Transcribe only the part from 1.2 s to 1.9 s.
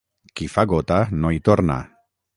hi torna.